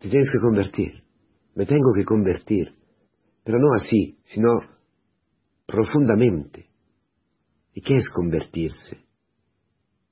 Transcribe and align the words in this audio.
te 0.00 0.08
tienes 0.08 0.30
que 0.30 0.38
convertir, 0.38 1.02
me 1.54 1.66
tengo 1.66 1.92
que 1.94 2.04
convertir, 2.04 2.74
pero 3.44 3.58
no 3.58 3.68
así, 3.74 4.18
sino 4.26 4.48
profundamente. 5.66 6.66
¿Y 7.74 7.80
qué 7.80 7.96
es 7.96 8.08
convertirse? 8.10 8.98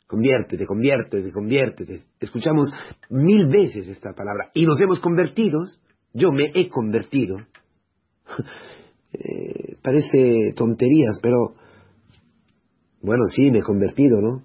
Conviértete, 0.06 0.66
conviértete, 0.66 1.32
conviértete. 1.32 2.02
Escuchamos 2.20 2.70
mil 3.10 3.46
veces 3.48 3.88
esta 3.88 4.12
palabra 4.12 4.50
y 4.54 4.64
nos 4.64 4.80
hemos 4.80 5.00
convertido. 5.00 5.58
Yo 6.12 6.30
me 6.30 6.50
he 6.54 6.68
convertido. 6.68 7.36
Eh, 9.18 9.78
parece 9.82 10.50
tonterías, 10.54 11.20
pero 11.22 11.54
bueno, 13.00 13.22
sí, 13.34 13.50
me 13.50 13.60
he 13.60 13.62
convertido, 13.62 14.20
¿no? 14.20 14.42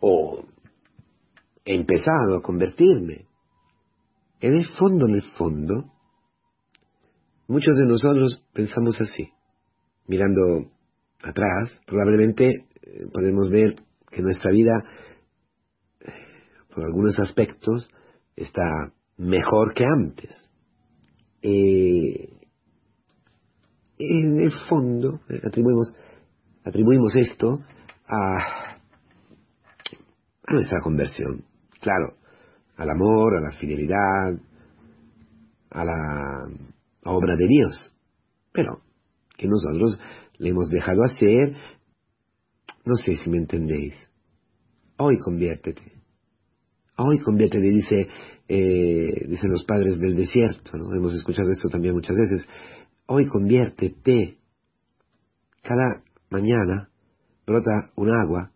O 0.00 0.44
he 1.62 1.74
empezado 1.74 2.38
a 2.38 2.42
convertirme. 2.42 3.25
En 4.40 4.54
el 4.54 4.66
fondo, 4.78 5.06
en 5.06 5.14
el 5.14 5.22
fondo, 5.38 5.92
muchos 7.48 7.74
de 7.76 7.86
nosotros 7.86 8.44
pensamos 8.52 9.00
así. 9.00 9.30
Mirando 10.06 10.70
atrás, 11.22 11.80
probablemente 11.86 12.66
eh, 12.82 13.06
podemos 13.12 13.50
ver 13.50 13.76
que 14.10 14.22
nuestra 14.22 14.50
vida, 14.50 14.84
eh, 16.00 16.12
por 16.74 16.84
algunos 16.84 17.18
aspectos, 17.18 17.88
está 18.36 18.92
mejor 19.16 19.72
que 19.72 19.84
antes. 19.84 20.50
Eh, 21.40 22.36
en 23.98 24.40
el 24.40 24.52
fondo, 24.68 25.20
atribuimos, 25.44 25.94
atribuimos 26.62 27.16
esto 27.16 27.60
a, 28.06 28.76
a 30.46 30.52
nuestra 30.52 30.82
conversión. 30.82 31.44
Claro, 31.80 32.16
al 32.76 32.90
amor, 32.90 33.36
a 33.36 33.40
la 33.40 33.52
fidelidad, 33.52 34.38
a 35.70 35.84
la 35.84 36.48
obra 37.04 37.36
de 37.36 37.46
Dios. 37.46 37.94
Pero 38.52 38.80
que 39.36 39.46
nosotros 39.46 39.98
le 40.38 40.50
hemos 40.50 40.68
dejado 40.68 41.04
hacer, 41.04 41.56
no 42.84 42.94
sé 42.94 43.16
si 43.16 43.30
me 43.30 43.38
entendéis. 43.38 43.94
Hoy 44.98 45.18
conviértete. 45.18 45.92
Hoy 46.98 47.18
conviértete, 47.20 47.68
dice, 47.68 48.08
eh, 48.48 49.26
dicen 49.28 49.50
los 49.50 49.64
padres 49.64 49.98
del 49.98 50.16
desierto, 50.16 50.78
¿no? 50.78 50.94
Hemos 50.94 51.14
escuchado 51.14 51.50
esto 51.50 51.68
también 51.68 51.94
muchas 51.94 52.16
veces. 52.16 52.46
Hoy 53.06 53.26
conviértete. 53.26 54.38
Cada 55.62 56.02
mañana 56.30 56.88
brota 57.46 57.90
un 57.96 58.10
agua 58.10 58.50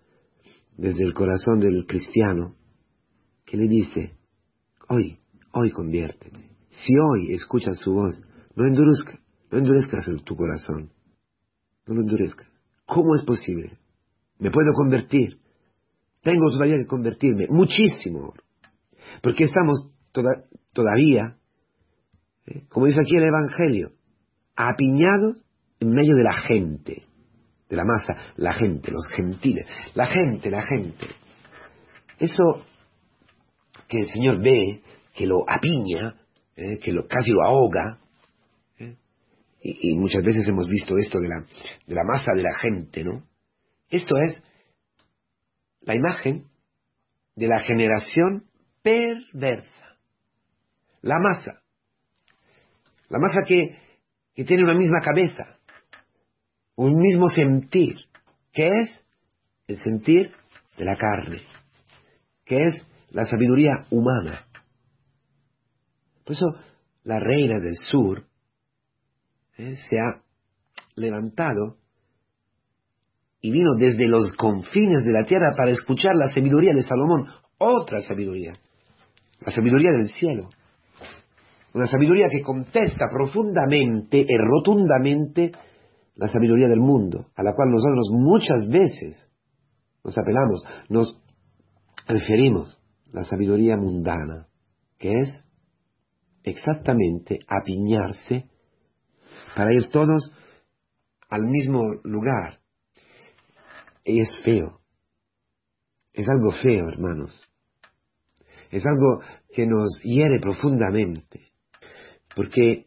desde 0.77 1.05
el 1.05 1.13
corazón 1.13 1.61
del 1.61 1.87
cristiano 1.87 2.55
que 3.51 3.57
le 3.57 3.67
dice, 3.67 4.13
hoy, 4.89 5.19
hoy 5.53 5.73
conviértete. 5.73 6.39
Si 6.71 6.95
hoy 6.97 7.35
escuchas 7.35 7.77
su 7.79 7.93
voz, 7.93 8.15
no 8.55 8.65
endurezcas, 8.65 9.19
no 9.51 9.59
endurezcas 9.59 10.07
tu 10.25 10.37
corazón, 10.37 10.93
no 11.85 11.95
lo 11.95 12.03
endurezcas. 12.03 12.47
¿Cómo 12.87 13.17
es 13.17 13.25
posible? 13.25 13.77
Me 14.39 14.53
puedo 14.53 14.73
convertir. 14.73 15.41
Tengo 16.23 16.49
todavía 16.49 16.77
que 16.77 16.87
convertirme, 16.87 17.49
muchísimo. 17.49 18.35
Porque 19.21 19.45
estamos 19.45 19.91
todavía, 20.73 21.37
¿eh? 22.47 22.67
como 22.69 22.87
dice 22.87 23.01
aquí 23.01 23.17
el 23.17 23.25
Evangelio, 23.25 23.91
apiñados 24.55 25.45
en 25.81 25.91
medio 25.91 26.15
de 26.15 26.23
la 26.23 26.35
gente, 26.35 27.03
de 27.69 27.77
la 27.77 27.85
masa, 27.85 28.15
la 28.37 28.53
gente, 28.53 28.93
los 28.93 29.09
gentiles, 29.09 29.67
la 29.95 30.07
gente, 30.07 30.51
la 30.51 30.63
gente. 30.63 31.09
Eso 32.21 32.70
que 33.91 33.99
el 33.99 34.07
Señor 34.07 34.41
ve, 34.41 34.83
que 35.15 35.27
lo 35.27 35.45
apiña, 35.51 36.15
¿eh? 36.55 36.79
que 36.79 36.93
lo, 36.93 37.09
casi 37.09 37.33
lo 37.33 37.43
ahoga, 37.43 37.99
¿eh? 38.79 38.95
y, 39.63 39.91
y, 39.91 39.97
muchas 39.97 40.23
veces 40.23 40.47
hemos 40.47 40.69
visto 40.69 40.97
esto 40.97 41.19
de 41.19 41.29
la, 41.29 41.45
de 41.87 41.95
la 41.97 42.05
masa 42.05 42.33
de 42.33 42.43
la 42.43 42.57
gente, 42.61 43.03
¿no? 43.03 43.25
Esto 43.91 44.17
es 44.17 44.41
la 45.81 45.97
imagen 45.97 46.45
de 47.35 47.49
la 47.49 47.59
generación 47.59 48.45
perversa. 48.83 49.97
La 51.03 51.19
masa. 51.19 51.61
La 53.09 53.19
masa 53.19 53.41
que, 53.45 53.77
que 54.35 54.45
tiene 54.45 54.63
una 54.63 54.75
misma 54.75 55.01
cabeza, 55.01 55.59
un 56.77 56.97
mismo 56.97 57.29
sentir, 57.29 57.97
que 58.53 58.69
es 58.69 59.05
el 59.67 59.79
sentir 59.79 60.33
de 60.79 60.85
la 60.85 60.97
carne, 60.97 61.43
que 62.45 62.57
es 62.57 62.87
la 63.11 63.25
sabiduría 63.25 63.87
humana. 63.91 64.47
Por 66.25 66.35
eso 66.35 66.47
la 67.05 67.19
reina 67.19 67.59
del 67.59 67.77
sur 67.77 68.25
eh, 69.59 69.77
se 69.89 69.99
ha 69.99 70.23
levantado 70.97 71.77
y 73.41 73.51
vino 73.51 73.75
desde 73.79 74.07
los 74.07 74.33
confines 74.37 75.05
de 75.05 75.13
la 75.13 75.25
tierra 75.25 75.55
para 75.57 75.71
escuchar 75.71 76.15
la 76.15 76.29
sabiduría 76.29 76.75
de 76.75 76.83
Salomón, 76.83 77.27
otra 77.59 78.01
sabiduría, 78.03 78.53
la 79.41 79.53
sabiduría 79.53 79.93
del 79.93 80.09
cielo. 80.09 80.51
Una 81.73 81.87
sabiduría 81.87 82.29
que 82.29 82.43
contesta 82.43 83.07
profundamente 83.11 84.19
y 84.19 84.37
rotundamente 84.37 85.53
la 86.17 86.29
sabiduría 86.29 86.69
del 86.69 86.81
mundo, 86.81 87.27
a 87.37 87.43
la 87.43 87.55
cual 87.55 87.71
nosotros 87.71 88.09
muchas 88.13 88.69
veces 88.69 89.27
nos 90.05 90.19
apelamos, 90.19 90.63
nos 90.89 91.23
referimos, 92.09 92.80
la 93.13 93.25
sabiduría 93.25 93.77
mundana, 93.77 94.49
que 94.99 95.13
es 95.21 95.45
exactamente 96.43 97.41
apiñarse 97.49 98.49
para 99.55 99.73
ir 99.75 99.89
todos 99.91 100.33
al 101.29 101.43
mismo 101.43 101.85
lugar, 102.05 102.61
y 104.05 104.21
es 104.21 104.29
feo. 104.45 104.81
Es 106.13 106.29
algo 106.29 106.51
feo, 106.63 106.89
hermanos. 106.89 107.33
Es 108.71 108.85
algo 108.87 109.23
que 109.55 109.67
nos 109.67 110.01
hiere 110.03 110.39
profundamente. 110.41 111.41
Porque 112.35 112.87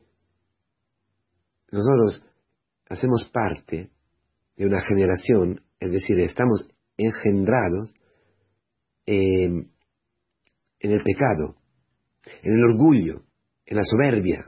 nosotros 1.72 2.24
hacemos 2.90 3.30
parte 3.34 3.92
de 4.56 4.66
una 4.66 4.82
generación, 4.82 5.62
es 5.80 5.92
decir, 5.92 6.20
estamos 6.20 6.68
engendrados 6.98 7.94
en 10.84 10.92
el 10.92 11.02
pecado, 11.02 11.56
en 12.44 12.54
el 12.54 12.64
orgullo, 12.66 13.24
en 13.66 13.78
la 13.78 13.84
soberbia, 13.84 14.46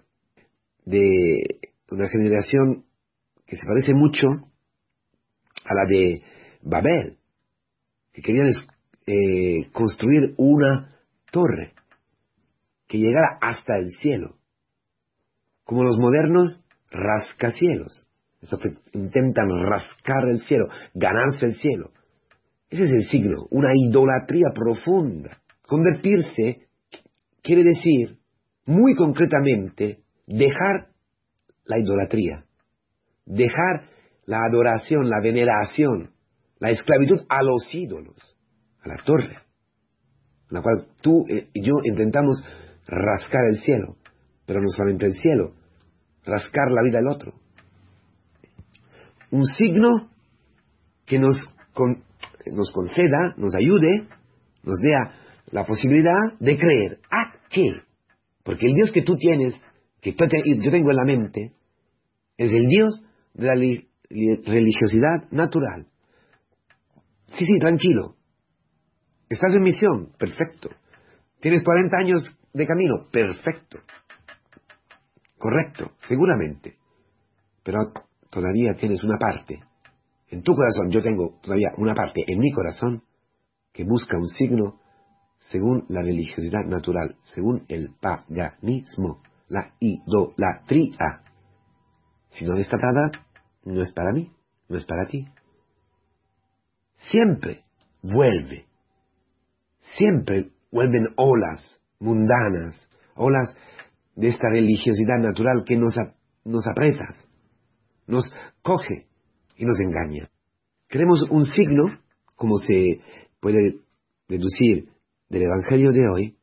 de 0.86 1.72
una 1.90 2.08
generación 2.10 2.86
que 3.48 3.56
se 3.56 3.66
parece 3.66 3.94
mucho 3.94 4.28
a 5.64 5.74
la 5.74 5.86
de 5.88 6.22
Babel, 6.62 7.18
que 8.14 8.22
querían 8.22 8.50
eh, 9.08 9.70
construir 9.72 10.36
una 10.38 11.00
torre 11.32 11.74
que 12.88 12.98
llegara 12.98 13.38
hasta 13.42 13.78
el 13.78 13.92
cielo, 14.02 14.36
como 15.64 15.84
los 15.84 15.98
modernos 15.98 16.62
rascacielos, 16.92 18.08
esos 18.42 18.60
que 18.60 18.76
intentan 18.94 19.50
rascar 19.66 20.28
el 20.30 20.40
cielo, 20.42 20.68
ganarse 20.94 21.48
el 21.48 21.56
cielo. 21.56 21.92
Ese 22.70 22.84
es 22.84 22.92
el 22.92 23.04
signo, 23.06 23.48
una 23.52 23.72
idolatría 23.74 24.50
profunda. 24.54 25.40
Convertirse 25.68 26.68
quiere 27.42 27.64
decir, 27.64 28.18
muy 28.66 28.96
concretamente, 28.96 30.00
dejar 30.28 30.90
la 31.66 31.80
idolatría, 31.80 32.46
dejar 33.26 33.90
la 34.26 34.40
adoración, 34.50 35.10
la 35.10 35.22
veneración, 35.22 36.12
la 36.60 36.72
esclavitud 36.72 37.22
a 37.30 37.44
los 37.44 37.74
ídolos, 37.74 38.16
a 38.82 38.90
la 38.90 38.96
torre, 39.04 39.38
en 40.50 40.58
la 40.58 40.62
cual 40.62 40.88
tú 41.02 41.26
y 41.28 41.62
yo 41.62 41.74
intentamos 41.84 42.44
rascar 42.88 43.42
el 43.52 43.62
cielo, 43.62 43.98
pero 44.46 44.62
no 44.62 44.68
solamente 44.70 45.06
el 45.06 45.14
cielo, 45.14 45.54
rascar 46.26 46.72
la 46.72 46.84
vida 46.84 47.00
del 47.00 47.08
otro. 47.08 47.34
Un 49.32 49.46
signo 49.46 50.10
que 51.06 51.20
nos, 51.20 51.38
nos 52.52 52.72
conceda, 52.72 53.36
nos 53.38 53.56
ayude, 53.56 54.08
nos 54.64 54.80
dé 54.80 55.25
la 55.52 55.66
posibilidad 55.66 56.34
de 56.40 56.58
creer. 56.58 57.00
¿A 57.12 57.34
qué? 57.50 57.82
Porque 58.44 58.68
el 58.68 58.74
Dios 58.74 58.92
que 58.92 59.02
tú 59.02 59.16
tienes, 59.16 59.54
que 60.02 60.12
yo 60.14 60.72
tengo 60.72 60.92
en 60.92 60.96
la 60.96 61.06
mente, 61.06 61.54
es 62.38 62.52
el 62.52 62.68
Dios 62.68 63.04
de 63.34 63.46
la 63.46 63.56
religiosidad 64.46 65.30
natural. 65.32 65.88
Sí, 67.38 67.46
sí, 67.46 67.60
tranquilo. 67.60 68.16
Estás 69.30 69.54
en 69.56 69.64
misión, 69.64 70.12
perfecto. 70.18 70.70
Tienes 71.40 71.64
40 71.64 71.98
años 71.98 72.38
de 72.54 72.68
camino, 72.68 73.08
perfecto. 73.12 73.80
Correcto, 75.38 75.92
seguramente. 76.08 76.76
Pero 77.64 77.80
todavía 78.30 78.74
tienes 78.76 79.04
una 79.04 79.18
parte. 79.18 79.60
En 80.30 80.42
tu 80.42 80.54
corazón, 80.54 80.92
yo 80.92 81.02
tengo 81.02 81.40
todavía 81.42 81.70
una 81.78 81.94
parte 81.94 82.24
en 82.28 82.40
mi 82.40 82.52
corazón 82.52 83.04
que 83.74 83.84
busca 83.84 84.18
un 84.18 84.28
signo 84.28 84.80
según 85.52 85.86
la 85.90 86.02
religiosidad 86.02 86.66
natural, 86.66 87.16
según 87.34 87.66
el 87.68 87.90
paganismo, 88.02 89.22
la 89.48 89.74
idolatría. 89.80 91.22
Si 92.32 92.46
no 92.46 92.58
está 92.58 92.78
dada, 92.78 93.12
no 93.64 93.82
es 93.82 93.94
para 93.94 94.12
mí, 94.12 94.32
no 94.70 94.78
es 94.78 94.86
para 94.86 95.08
ti. 95.08 95.26
Siempre 97.12 97.64
vuelve, 98.02 98.66
siempre 99.98 100.52
vuelven 100.72 101.08
olas 101.16 101.80
mundanas, 102.00 102.76
olas 103.16 103.56
de 104.16 104.30
esta 104.30 104.50
religiosidad 104.50 105.20
natural 105.20 105.64
que 105.66 105.78
nos, 105.78 105.96
nos 106.44 106.66
aprieta, 106.68 107.06
nos 108.08 108.26
coge 108.64 109.06
y 109.58 109.66
nos 109.66 109.80
engaña. 109.80 110.28
Queremos 110.88 111.24
un 111.30 111.46
signo, 111.46 112.00
como 112.36 112.58
se 112.58 113.02
puede 113.40 113.80
deducir 114.28 114.95
del 115.30 115.44
Evangelio 115.44 115.92
de 115.92 116.10
hoy, 116.10 116.38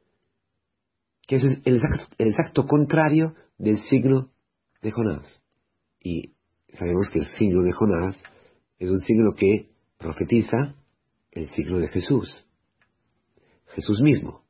que 1.26 1.36
es 1.36 1.44
el 1.64 1.80
exacto, 2.18 2.66
contrario 2.66 3.34
del 3.58 3.78
signo 3.82 4.30
de 4.82 4.90
Jonás. 4.90 5.26
Y 6.00 6.34
sabemos 6.72 7.08
que 7.12 7.20
el 7.20 7.26
signo 7.38 7.62
de 7.62 7.72
Jonás 7.72 8.16
es 8.78 8.90
un 8.90 8.98
signo 8.98 9.32
que 9.36 9.70
profetiza 9.98 10.74
el 11.30 11.48
signo 11.50 11.78
de 11.78 11.88
Jesús, 11.88 12.28
Jesús 13.68 14.00
mismo. 14.02 14.42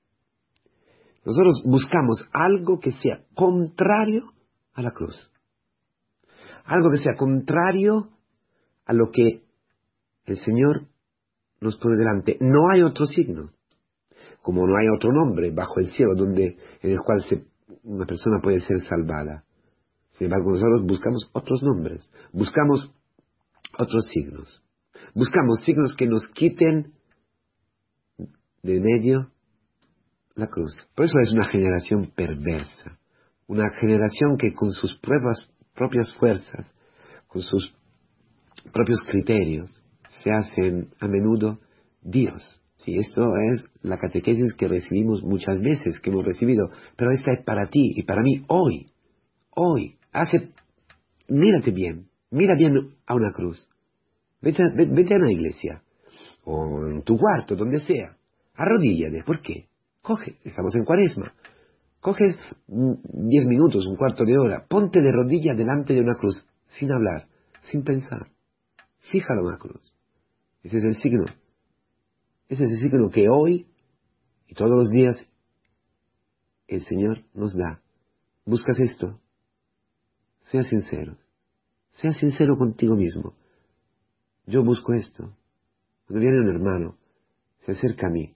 Nosotros 1.25 1.63
buscamos 1.65 2.27
algo 2.33 2.81
que 2.81 2.93
sea 2.93 3.25
contrario 3.35 4.33
a 4.73 4.83
la 4.83 4.91
cruz, 4.91 5.31
algo 6.65 6.91
que 6.91 7.03
sea 7.03 7.17
contrario 7.17 8.11
a 8.87 8.93
lo 8.93 9.11
que 9.11 9.45
el 10.25 10.37
Señor 10.39 10.89
nos 11.61 11.77
pone 11.77 11.97
delante. 11.97 12.39
No 12.41 12.71
hay 12.73 12.83
otro 12.83 13.07
signo, 13.07 13.53
como 14.43 14.67
no 14.67 14.77
hay 14.77 14.89
otro 14.95 15.13
nombre 15.13 15.51
bajo 15.53 15.79
el 15.79 15.93
cielo 15.93 16.15
donde, 16.17 16.59
en 16.83 16.91
el 16.91 16.99
cual 16.99 17.25
una 17.85 18.05
persona 18.05 18.41
puede 18.43 18.61
ser 18.61 18.81
salvada. 18.81 19.45
Sin 20.19 20.27
embargo, 20.27 20.51
nosotros 20.51 20.85
buscamos 20.85 21.31
otros 21.33 21.63
nombres, 21.63 22.11
buscamos 22.33 22.93
otros 23.79 24.07
signos, 24.13 24.63
buscamos 25.15 25.61
signos 25.65 25.95
que 25.97 26.07
nos 26.07 26.27
quiten 26.35 26.93
de 28.63 28.81
medio 28.81 29.31
la 30.35 30.49
cruz. 30.49 30.75
Por 30.95 31.07
eso 31.07 31.19
es 31.23 31.33
una 31.33 31.47
generación 31.47 32.13
perversa, 32.15 32.99
una 33.47 33.71
generación 33.81 34.37
que 34.37 34.55
con 34.55 34.71
sus 34.73 34.99
propias 34.99 36.15
fuerzas, 36.19 36.67
con 37.29 37.43
sus 37.43 37.75
propios 38.73 39.01
criterios, 39.09 39.71
se 40.23 40.31
hacen 40.31 40.91
a 41.01 41.09
menudo 41.09 41.59
Dios. 42.03 42.62
Sí, 42.85 42.99
esto 42.99 43.23
es 43.53 43.65
la 43.83 43.97
catequesis 43.97 44.55
que 44.55 44.67
recibimos 44.67 45.23
muchas 45.23 45.61
veces, 45.61 46.01
que 46.01 46.11
hemos 46.11 46.25
recibido, 46.25 46.69
pero 46.97 47.13
esta 47.13 47.33
es 47.33 47.45
para 47.45 47.69
ti 47.69 47.93
y 47.95 48.03
para 48.03 48.23
mí 48.23 48.45
hoy, 48.49 48.87
hoy. 49.51 49.97
Hace, 50.13 50.51
mírate 51.29 51.71
bien, 51.71 52.07
mira 52.31 52.57
bien 52.57 52.97
a 53.07 53.15
una 53.15 53.33
cruz. 53.33 53.69
Vete, 54.41 54.65
vete 54.75 55.15
a 55.15 55.19
una 55.19 55.33
iglesia, 55.33 55.83
o 56.45 56.87
en 56.89 57.03
tu 57.03 57.17
cuarto, 57.17 57.55
donde 57.55 57.79
sea. 57.81 58.17
Arrodíllate, 58.57 59.23
¿por 59.23 59.41
qué? 59.41 59.67
Coge, 60.03 60.39
estamos 60.43 60.75
en 60.75 60.85
cuaresma. 60.85 61.33
Coges 62.01 62.37
diez 62.67 63.47
minutos, 63.47 63.87
un 63.87 63.97
cuarto 63.97 64.25
de 64.25 64.37
hora, 64.37 64.67
ponte 64.69 65.01
de 65.01 65.13
rodillas 65.13 65.57
delante 65.57 65.95
de 65.95 66.01
una 66.01 66.17
cruz, 66.17 66.45
sin 66.67 66.91
hablar, 66.91 67.29
sin 67.71 67.85
pensar. 67.85 68.27
Fíjalo 69.13 69.43
en 69.43 69.53
la 69.53 69.59
cruz. 69.59 69.95
Ese 70.65 70.79
es 70.79 70.85
el 70.85 70.97
signo. 70.97 71.27
Ese 72.53 72.65
es 72.65 72.71
el 72.73 72.79
signo 72.81 73.09
que 73.09 73.31
hoy 73.31 73.67
y 74.47 74.55
todos 74.55 74.73
los 74.73 74.91
días 74.91 75.17
el 76.69 76.85
Señor 76.85 77.25
nos 77.33 77.57
da. 77.57 77.81
Buscas 78.45 78.79
esto. 78.79 79.19
Sea 80.51 80.63
sincero. 80.65 81.17
Sea 81.93 82.13
sincero 82.13 82.59
contigo 82.59 82.95
mismo. 82.95 83.37
Yo 84.45 84.63
busco 84.63 84.93
esto. 84.93 85.35
Cuando 86.07 86.21
viene 86.21 86.41
un 86.41 86.55
hermano, 86.55 86.99
se 87.65 87.73
acerca 87.73 88.09
a 88.09 88.11
mí 88.11 88.35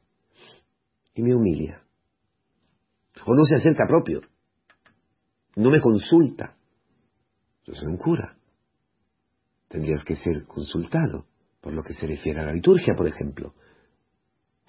y 1.15 1.23
me 1.23 1.35
humilia. 1.35 1.83
O 3.27 3.35
no 3.35 3.45
se 3.45 3.57
acerca 3.57 3.85
propio. 3.87 4.23
No 5.57 5.69
me 5.69 5.83
consulta. 5.83 6.57
Yo 7.67 7.75
soy 7.75 7.89
un 7.89 7.99
cura. 7.99 8.39
Tendrías 9.69 10.03
que 10.05 10.17
ser 10.17 10.47
consultado 10.47 11.27
por 11.61 11.75
lo 11.75 11.83
que 11.83 11.93
se 11.93 12.07
refiere 12.07 12.41
a 12.41 12.47
la 12.47 12.53
liturgia, 12.55 12.95
por 12.97 13.09
ejemplo, 13.09 13.53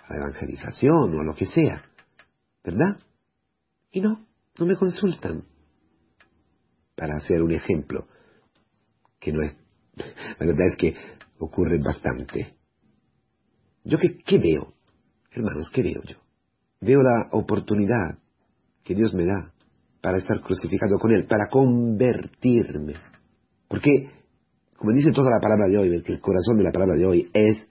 la 0.09 0.17
evangelización 0.17 1.15
o 1.15 1.21
a 1.21 1.23
lo 1.23 1.35
que 1.35 1.45
sea, 1.45 1.83
¿verdad? 2.63 2.99
Y 3.91 4.01
no, 4.01 4.25
no 4.57 4.65
me 4.65 4.75
consultan. 4.75 5.43
Para 6.95 7.17
hacer 7.17 7.43
un 7.43 7.51
ejemplo, 7.51 8.07
que 9.19 9.31
no 9.31 9.43
es, 9.43 9.55
la 9.95 10.45
verdad 10.45 10.67
es 10.67 10.77
que 10.77 10.95
ocurre 11.39 11.77
bastante. 11.79 12.55
¿Yo 13.83 13.97
qué, 13.99 14.17
qué 14.17 14.39
veo? 14.39 14.73
Hermanos, 15.31 15.69
¿qué 15.71 15.83
veo 15.83 16.01
yo? 16.03 16.17
Veo 16.81 17.01
la 17.01 17.29
oportunidad 17.31 18.19
que 18.83 18.95
Dios 18.95 19.13
me 19.13 19.25
da 19.25 19.53
para 20.01 20.17
estar 20.17 20.41
crucificado 20.41 20.97
con 20.99 21.11
Él, 21.13 21.27
para 21.27 21.47
convertirme. 21.49 22.95
Porque 23.67 24.17
como 24.77 24.91
dice 24.91 25.11
toda 25.11 25.31
la 25.31 25.39
palabra 25.39 25.67
de 25.67 25.77
hoy, 25.77 26.03
que 26.03 26.13
el 26.13 26.21
corazón 26.21 26.57
de 26.57 26.63
la 26.63 26.71
palabra 26.71 26.95
de 26.95 27.05
hoy 27.05 27.29
es 27.33 27.67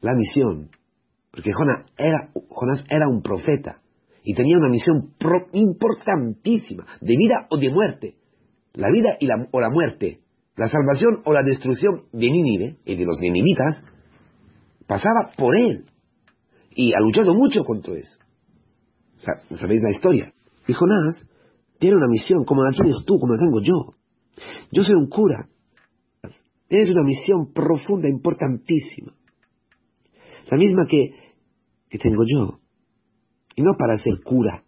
la 0.00 0.14
misión. 0.14 0.70
Porque 1.30 1.52
Jonás 1.52 1.86
era, 1.96 2.30
Jonás 2.48 2.84
era 2.90 3.08
un 3.08 3.22
profeta 3.22 3.80
y 4.24 4.34
tenía 4.34 4.58
una 4.58 4.68
misión 4.68 5.14
importantísima, 5.52 6.86
de 7.00 7.16
vida 7.16 7.46
o 7.50 7.56
de 7.56 7.70
muerte. 7.70 8.16
La 8.74 8.88
vida 8.90 9.16
o 9.52 9.60
la 9.60 9.70
muerte, 9.70 10.20
la 10.56 10.68
salvación 10.68 11.22
o 11.24 11.32
la 11.32 11.42
destrucción 11.42 12.04
de 12.12 12.30
Nínive 12.30 12.76
y 12.84 12.96
de 12.96 13.04
los 13.04 13.18
ninivitas, 13.20 13.82
pasaba 14.86 15.30
por 15.36 15.56
él. 15.56 15.86
Y 16.70 16.92
ha 16.94 17.00
luchado 17.00 17.34
mucho 17.34 17.64
contra 17.64 17.94
eso. 17.94 18.18
¿Sabéis 19.16 19.82
la 19.82 19.90
historia? 19.90 20.32
Y 20.66 20.72
Jonás 20.72 21.26
tiene 21.78 21.96
una 21.96 22.08
misión 22.08 22.44
como 22.44 22.62
la 22.62 22.70
tienes 22.70 23.04
tú, 23.04 23.18
como 23.18 23.34
la 23.34 23.40
tengo 23.40 23.60
yo. 23.60 23.94
Yo 24.70 24.84
soy 24.84 24.94
un 24.94 25.08
cura 25.08 25.48
es 26.68 26.90
una 26.90 27.02
misión 27.02 27.52
profunda, 27.52 28.08
importantísima. 28.08 29.12
La 30.50 30.56
misma 30.56 30.84
que, 30.88 31.10
que 31.88 31.98
tengo 31.98 32.24
yo. 32.26 32.60
Y 33.56 33.62
no 33.62 33.74
para 33.78 33.96
ser 33.98 34.22
cura, 34.22 34.64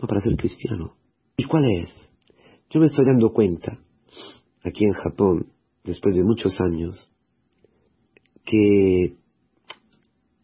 no 0.00 0.08
para 0.08 0.20
ser 0.20 0.36
cristiano. 0.36 0.94
¿Y 1.36 1.44
cuál 1.44 1.70
es? 1.70 1.90
Yo 2.70 2.80
me 2.80 2.86
estoy 2.86 3.04
dando 3.04 3.32
cuenta, 3.32 3.78
aquí 4.62 4.84
en 4.84 4.92
Japón, 4.92 5.52
después 5.84 6.16
de 6.16 6.24
muchos 6.24 6.58
años, 6.60 7.10
que 8.44 9.16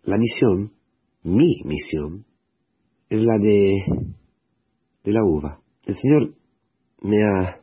la 0.05 0.17
misión, 0.17 0.73
mi 1.23 1.63
misión, 1.65 2.25
es 3.09 3.21
la 3.23 3.39
de, 3.39 3.73
de 5.05 5.13
la 5.13 5.25
uva. 5.25 5.61
El 5.85 5.97
Señor 5.97 6.35
me 7.03 7.17
ha 7.25 7.61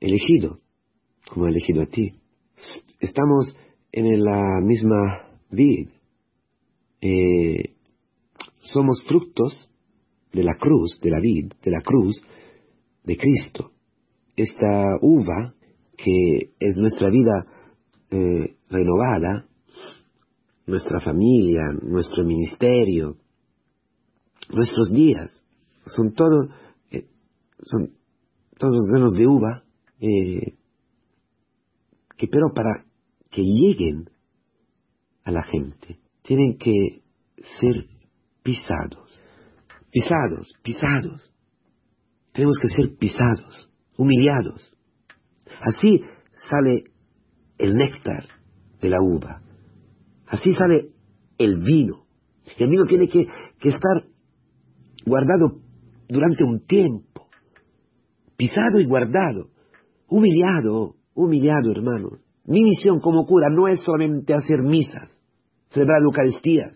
elegido, 0.00 0.60
como 1.28 1.46
ha 1.46 1.50
elegido 1.50 1.82
a 1.82 1.86
ti 1.86 2.22
estamos 3.02 3.54
en 3.90 4.24
la 4.24 4.60
misma 4.62 5.28
vid. 5.50 5.88
Eh, 7.04 7.74
somos 8.72 9.02
frutos 9.08 9.68
de 10.32 10.44
la 10.44 10.54
cruz, 10.56 11.00
de 11.02 11.10
la 11.10 11.18
vid, 11.18 11.52
de 11.60 11.70
la 11.72 11.80
cruz 11.82 12.16
de 13.02 13.16
Cristo. 13.16 13.72
Esta 14.36 14.98
uva 15.00 15.52
que 15.96 16.52
es 16.60 16.76
nuestra 16.76 17.10
vida 17.10 17.44
eh, 18.08 18.56
renovada, 18.70 19.48
nuestra 20.66 21.00
familia, 21.00 21.72
nuestro 21.82 22.24
ministerio, 22.24 23.16
nuestros 24.50 24.92
días, 24.92 25.42
son 25.86 26.12
todos, 26.14 26.50
eh, 26.92 27.08
son 27.62 27.94
todos 28.58 28.86
granos 28.88 29.12
de 29.14 29.26
uva 29.26 29.64
que 29.98 30.56
pero 32.28 32.52
para 32.54 32.84
que 33.30 33.42
lleguen 33.42 34.08
a 35.24 35.32
la 35.32 35.42
gente, 35.42 35.98
tienen 36.34 36.56
que 36.56 37.02
ser 37.60 37.84
pisados, 38.42 39.20
pisados, 39.90 40.50
pisados. 40.62 41.30
Tenemos 42.32 42.56
que 42.62 42.68
ser 42.68 42.96
pisados, 42.96 43.70
humillados. 43.98 44.74
Así 45.60 46.02
sale 46.48 46.84
el 47.58 47.74
néctar 47.74 48.28
de 48.80 48.88
la 48.88 49.02
uva. 49.02 49.42
Así 50.26 50.54
sale 50.54 50.92
el 51.36 51.58
vino. 51.58 52.06
El 52.56 52.70
vino 52.70 52.86
tiene 52.86 53.08
que, 53.08 53.26
estar 53.68 54.04
guardado 55.04 55.60
durante 56.08 56.44
un 56.44 56.64
tiempo. 56.64 57.28
Pisado 58.38 58.80
y 58.80 58.86
guardado. 58.86 59.50
Humillado, 60.08 60.94
humillado, 61.12 61.72
hermanos. 61.72 62.20
Mi 62.46 62.64
misión 62.64 63.00
como 63.00 63.26
cura 63.26 63.50
no 63.50 63.68
es 63.68 63.82
solamente 63.82 64.32
hacer 64.32 64.62
misas, 64.62 65.10
celebrar 65.72 66.02
Eucaristías, 66.02 66.72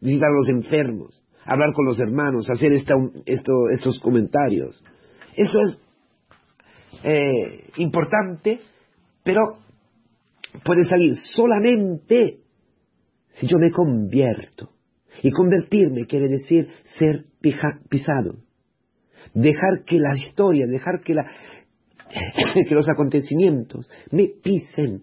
visitar 0.00 0.28
a 0.28 0.34
los 0.34 0.48
enfermos, 0.48 1.22
hablar 1.44 1.72
con 1.72 1.86
los 1.86 1.98
hermanos, 2.00 2.48
hacer 2.50 2.72
esta, 2.72 2.94
esto, 3.26 3.52
estos 3.72 3.98
comentarios. 4.00 4.82
Eso 5.34 5.60
es 5.60 5.80
eh, 7.04 7.70
importante, 7.76 8.60
pero 9.22 9.40
puede 10.64 10.84
salir 10.84 11.14
solamente 11.34 12.40
si 13.34 13.46
yo 13.46 13.58
me 13.58 13.70
convierto. 13.70 14.70
Y 15.22 15.30
convertirme 15.30 16.06
quiere 16.06 16.28
decir 16.28 16.68
ser 16.98 17.24
pisado. 17.88 18.36
Dejar 19.34 19.84
que 19.84 19.98
la 19.98 20.16
historia, 20.16 20.66
dejar 20.66 21.00
la, 21.08 21.26
que 22.68 22.74
los 22.74 22.88
acontecimientos 22.88 23.88
me 24.12 24.28
pisen, 24.42 25.02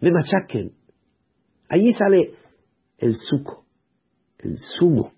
me 0.00 0.10
machaquen. 0.10 0.72
Allí 1.68 1.92
sale 1.92 2.32
el 2.98 3.14
suco, 3.16 3.66
el 4.38 4.56
zumo, 4.78 5.12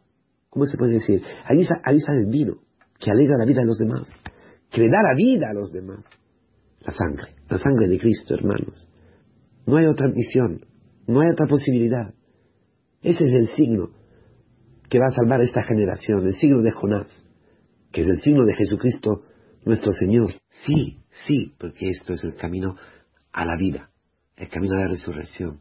¿cómo 0.50 0.66
se 0.66 0.76
puede 0.76 0.94
decir? 0.94 1.22
Allí, 1.44 1.66
allí 1.84 2.00
sale 2.00 2.20
el 2.20 2.30
vino, 2.30 2.58
que 2.98 3.10
alegra 3.10 3.36
la 3.38 3.44
vida 3.44 3.60
de 3.60 3.66
los 3.66 3.78
demás, 3.78 4.08
que 4.70 4.80
le 4.80 4.88
da 4.88 5.02
la 5.02 5.14
vida 5.14 5.50
a 5.50 5.54
los 5.54 5.72
demás. 5.72 6.04
La 6.80 6.92
sangre, 6.92 7.34
la 7.48 7.58
sangre 7.58 7.88
de 7.88 7.98
Cristo, 7.98 8.34
hermanos. 8.34 8.88
No 9.66 9.76
hay 9.76 9.86
otra 9.86 10.08
misión, 10.08 10.64
no 11.06 11.20
hay 11.20 11.30
otra 11.30 11.46
posibilidad. 11.46 12.14
Ese 13.02 13.24
es 13.24 13.32
el 13.32 13.48
signo 13.56 13.90
que 14.88 14.98
va 14.98 15.06
a 15.08 15.14
salvar 15.14 15.40
a 15.40 15.44
esta 15.44 15.62
generación, 15.62 16.26
el 16.26 16.36
signo 16.36 16.62
de 16.62 16.70
Jonás, 16.70 17.08
que 17.92 18.02
es 18.02 18.08
el 18.08 18.22
signo 18.22 18.44
de 18.44 18.54
Jesucristo 18.54 19.22
nuestro 19.64 19.92
Señor. 19.92 20.32
Sí, 20.66 21.00
sí, 21.26 21.54
porque 21.58 21.90
esto 21.90 22.14
es 22.14 22.24
el 22.24 22.34
camino 22.36 22.76
a 23.32 23.44
la 23.44 23.56
vida, 23.56 23.90
el 24.36 24.48
camino 24.48 24.74
a 24.74 24.84
la 24.84 24.88
resurrección. 24.88 25.60